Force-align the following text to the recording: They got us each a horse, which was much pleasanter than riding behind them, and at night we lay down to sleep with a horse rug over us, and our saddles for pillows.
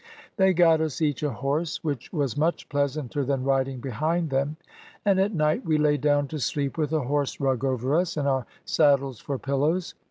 They 0.37 0.55
got 0.55 0.81
us 0.81 0.99
each 0.99 1.21
a 1.21 1.29
horse, 1.31 1.83
which 1.83 2.11
was 2.11 2.35
much 2.35 2.67
pleasanter 2.69 3.23
than 3.23 3.43
riding 3.43 3.79
behind 3.79 4.31
them, 4.31 4.57
and 5.05 5.19
at 5.19 5.31
night 5.31 5.63
we 5.63 5.77
lay 5.77 5.97
down 5.97 6.27
to 6.29 6.39
sleep 6.39 6.75
with 6.75 6.91
a 6.91 7.01
horse 7.01 7.39
rug 7.39 7.63
over 7.63 7.93
us, 7.95 8.17
and 8.17 8.27
our 8.27 8.47
saddles 8.65 9.19
for 9.19 9.37
pillows. 9.37 9.93